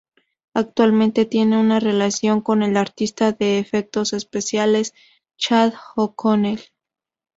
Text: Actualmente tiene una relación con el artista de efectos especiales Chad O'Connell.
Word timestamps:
Actualmente 0.55 1.25
tiene 1.25 1.59
una 1.59 1.79
relación 1.79 2.41
con 2.41 2.63
el 2.63 2.75
artista 2.75 3.33
de 3.33 3.59
efectos 3.59 4.13
especiales 4.13 4.95
Chad 5.37 5.73
O'Connell. 5.95 6.59